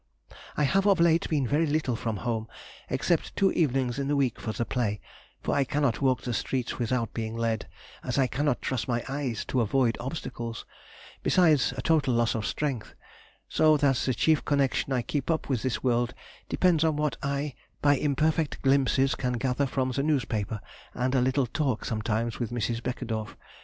I 0.57 0.63
have 0.63 0.87
of 0.87 0.99
late 0.99 1.29
been 1.29 1.45
very 1.47 1.67
little 1.67 1.95
from 1.95 2.17
home, 2.25 2.47
except 2.89 3.35
two 3.35 3.51
evenings 3.51 3.99
in 3.99 4.07
the 4.07 4.15
week 4.15 4.41
to 4.41 4.51
the 4.51 4.65
play, 4.65 4.99
for 5.43 5.53
I 5.53 5.63
cannot 5.63 6.01
walk 6.01 6.23
the 6.23 6.33
streets 6.33 6.79
without 6.79 7.13
being 7.13 7.37
led, 7.37 7.67
as 8.03 8.17
I 8.17 8.25
cannot 8.25 8.63
trust 8.63 8.87
my 8.87 9.03
eyes 9.07 9.45
to 9.45 9.61
avoid 9.61 9.99
obstacles, 9.99 10.65
besides 11.21 11.71
a 11.77 11.83
total 11.83 12.15
loss 12.15 12.33
of 12.33 12.47
strength; 12.47 12.95
so 13.47 13.77
that 13.77 13.97
the 13.97 14.15
chief 14.15 14.43
connection 14.43 14.91
I 14.91 15.03
keep 15.03 15.29
up 15.29 15.49
with 15.49 15.61
this 15.61 15.83
world 15.83 16.15
depends 16.49 16.83
on 16.83 16.95
what 16.95 17.15
I 17.21 17.53
by 17.83 17.95
imperfect 17.97 18.63
glimpses 18.63 19.13
can 19.13 19.33
gather 19.33 19.67
from 19.67 19.91
the 19.91 20.01
newspaper 20.01 20.61
and 20.95 21.13
a 21.13 21.21
little 21.21 21.45
talk 21.45 21.85
sometimes 21.85 22.39
with 22.39 22.49
Mrs. 22.49 22.81
Beckedorff. 22.81 23.37